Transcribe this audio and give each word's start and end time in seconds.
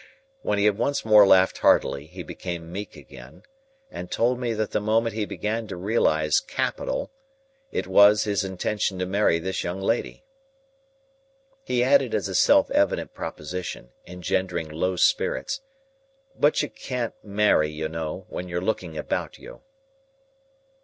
When 0.41 0.57
he 0.57 0.65
had 0.65 0.79
once 0.79 1.05
more 1.05 1.27
laughed 1.27 1.59
heartily, 1.59 2.07
he 2.07 2.23
became 2.23 2.71
meek 2.71 2.95
again, 2.95 3.43
and 3.91 4.09
told 4.09 4.39
me 4.39 4.51
that 4.53 4.71
the 4.71 4.79
moment 4.81 5.13
he 5.13 5.25
began 5.25 5.67
to 5.67 5.75
realise 5.77 6.39
Capital, 6.39 7.11
it 7.71 7.85
was 7.85 8.23
his 8.23 8.43
intention 8.43 8.97
to 8.97 9.05
marry 9.05 9.37
this 9.37 9.63
young 9.63 9.79
lady. 9.79 10.23
He 11.63 11.83
added 11.83 12.15
as 12.15 12.27
a 12.27 12.33
self 12.33 12.71
evident 12.71 13.13
proposition, 13.13 13.91
engendering 14.07 14.69
low 14.69 14.95
spirits, 14.95 15.61
"But 16.35 16.63
you 16.63 16.69
can't 16.71 17.13
marry, 17.23 17.69
you 17.69 17.87
know, 17.87 18.25
while 18.27 18.47
you're 18.47 18.59
looking 18.59 18.97
about 18.97 19.37
you." 19.37 19.61